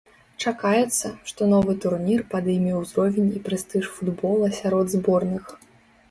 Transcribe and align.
Чакаецца, 0.43 1.09
што 1.31 1.47
новы 1.49 1.75
турнір 1.83 2.23
падыме 2.31 2.71
ўзровень 2.77 3.27
і 3.39 3.41
прэстыж 3.49 3.83
футбола 3.99 4.49
сярод 4.61 4.89
зборных. 4.95 5.45